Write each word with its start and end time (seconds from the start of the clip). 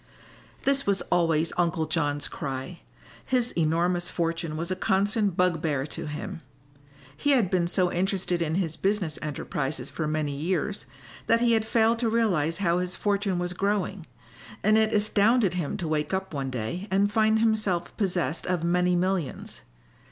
This 0.63 0.87
was 0.87 1.03
always 1.11 1.53
Uncle 1.57 1.85
John's 1.85 2.27
cry. 2.27 2.79
His 3.23 3.51
enormous 3.51 4.09
fortune 4.09 4.57
was 4.57 4.71
a 4.71 4.75
constant 4.75 5.37
bugbear 5.37 5.85
to 5.85 6.07
him. 6.07 6.39
He 7.15 7.33
had 7.33 7.51
been 7.51 7.67
so 7.67 7.91
interested 7.91 8.41
in 8.41 8.55
his 8.55 8.77
business 8.77 9.19
enterprises 9.21 9.91
for 9.91 10.07
many 10.07 10.31
years 10.31 10.87
that 11.27 11.41
he 11.41 11.51
had 11.51 11.65
failed 11.65 11.99
to 11.99 12.09
realize 12.09 12.57
how 12.57 12.79
his 12.79 12.95
fortune 12.95 13.37
was 13.37 13.53
growing, 13.53 14.07
and 14.63 14.75
it 14.75 14.91
astounded 14.91 15.53
him 15.53 15.77
to 15.77 15.87
wake 15.87 16.15
up 16.15 16.33
one 16.33 16.49
day 16.49 16.87
and 16.89 17.11
find 17.13 17.37
himself 17.37 17.95
possessed 17.95 18.47
of 18.47 18.63
many 18.63 18.95
millions. 18.95 19.61